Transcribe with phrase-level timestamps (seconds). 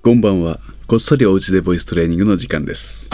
[0.00, 0.60] こんばんは。
[0.86, 3.10] こっそりおうちでボイストレーニングの時間です。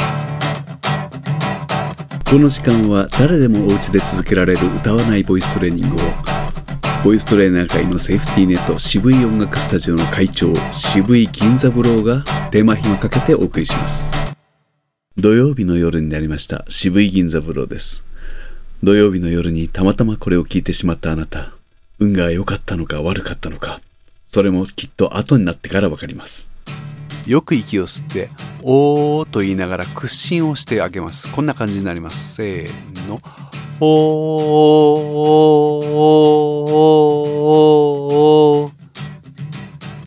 [2.28, 5.98] この時間は誰でもお家で続けられる歌わないボイストレーニングを。
[7.02, 14.06] ボイストレーナー界のセーフティーネット渋い音楽スタジオの会長渋い銀座ブローがテーマ暇かけてお送りします。
[15.16, 16.66] 土曜日の夜になりました。
[16.68, 18.04] 渋い銀座ブローです。
[18.82, 21.54] 土曜日の夜にたまたまこれを聞いてしまったあなた。
[21.98, 23.80] 運が良かったのか悪かったのか。
[24.26, 26.52] それもきっと後になってからわかります。
[27.26, 28.28] よく息を吸って
[28.62, 31.30] 「おー」と言いながら屈伸をしてあげます。
[31.32, 32.34] こんな感じになります。
[32.34, 33.20] せーの
[33.80, 38.70] 「おー」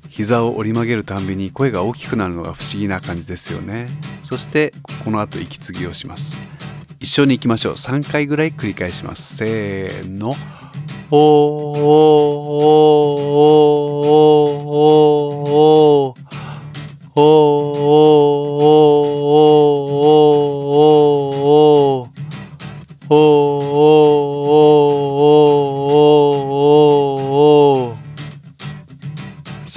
[0.09, 3.87] 膝を折り曲げるたんびに声が大きくなるのが不思議な感じですよね。
[4.23, 6.37] そしてこの後息継ぎをします。
[6.99, 7.73] 一緒に行きましょう。
[7.73, 9.37] 3回ぐらい繰り返します。
[9.37, 10.35] せーの
[11.09, 14.26] 「おー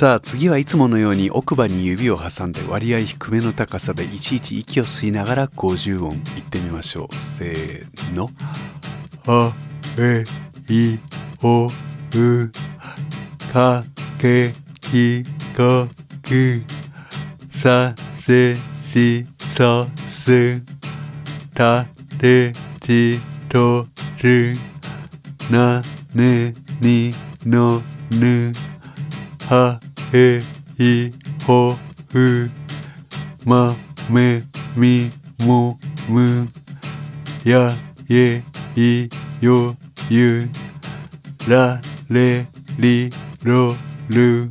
[0.00, 6.12] さあ次はいつものように奥歯に指を挟んで割合低めの高さでいちいち息を吸いながら50音。
[6.12, 7.14] 言ってみましょう。
[7.14, 8.30] せーの。
[9.26, 9.52] あ
[9.98, 10.24] え
[10.72, 10.98] い
[11.42, 11.70] おう
[13.52, 13.84] か
[14.18, 15.22] けき
[15.54, 15.86] こ
[16.22, 16.62] き
[17.58, 19.86] させしそ
[20.24, 20.62] す
[21.54, 21.84] た
[22.18, 23.20] てち。
[23.50, 23.86] と
[24.22, 24.54] る？
[25.50, 25.82] な
[26.14, 27.12] ねに
[27.44, 28.52] のぬ
[29.48, 29.80] は
[30.12, 30.40] へ
[30.78, 31.12] い
[31.44, 31.74] ほ
[32.14, 32.50] う
[33.44, 33.74] ま
[34.08, 34.44] め
[34.76, 35.10] み
[35.44, 35.76] も
[36.08, 36.48] む
[37.44, 37.72] や
[38.08, 38.42] え
[38.76, 39.08] い
[39.40, 39.74] よ
[40.08, 40.48] ゆ
[41.48, 42.46] られ
[42.78, 43.10] り
[43.42, 43.74] ろ
[44.08, 44.50] る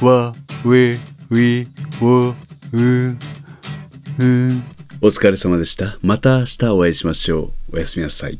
[0.00, 0.98] わ we
[1.30, 1.68] we
[2.00, 2.34] wo
[2.72, 3.16] u
[5.04, 5.98] お疲れ様でした。
[6.00, 7.76] また明日お会いしましょう。
[7.76, 8.38] おやすみなさい。